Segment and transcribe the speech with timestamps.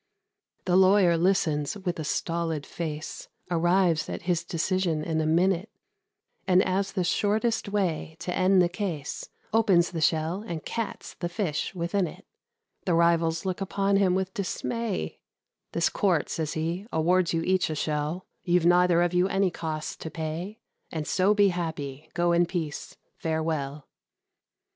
[0.65, 5.69] The lawyer listens with a stolid face, Arrives at his decision in a minute;
[6.47, 11.29] And, as the shortest way to end the case, Opens the shell and cats the
[11.29, 12.25] fish within it.
[12.85, 15.19] The rivals look upon him with dismay:
[15.71, 19.95] "This Court," says he, "awards you each a shell; You've neither of you any costs
[19.97, 20.57] to pay,
[20.91, 22.09] And so be happy.
[22.15, 22.97] Go in peace.
[23.19, 23.87] Farewell!"